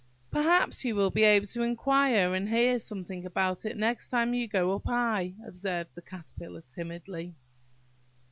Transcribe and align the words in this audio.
"Perhaps 0.31 0.83
you 0.83 0.95
will 0.95 1.11
be 1.11 1.21
able 1.23 1.45
to 1.45 1.61
inquire 1.61 2.33
and 2.33 2.49
hear 2.49 2.79
something 2.79 3.23
about 3.23 3.65
it 3.65 3.77
next 3.77 4.09
time 4.09 4.33
you 4.33 4.47
go 4.47 4.73
up 4.73 4.85
high," 4.87 5.35
observed 5.45 5.93
the 5.93 6.01
Caterpillar 6.01 6.61
timidly. 6.61 7.35